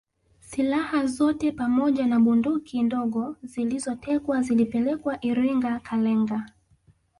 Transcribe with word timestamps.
Silaha 0.39 1.05
zote 1.05 1.51
pamoja 1.51 2.07
na 2.07 2.19
bunduki 2.19 2.83
ndogo 2.83 3.35
zilizotekwa 3.43 4.41
zilipelekwa 4.41 5.25
Iringa 5.25 5.79
Kalenga 5.79 6.45